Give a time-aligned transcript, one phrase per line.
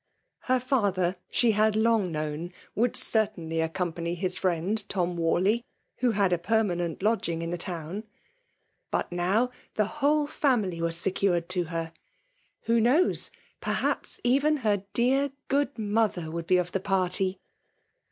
[0.45, 5.63] Her father, she had long known, would certainly accompany his friend Tom Warley,
[5.97, 8.05] who had a permanent lodging in the town.
[8.89, 11.93] But now the whole family was secured to her.
[12.63, 13.29] Who knows,—
[13.61, 17.37] perhaps even her dear, good mother would be of the party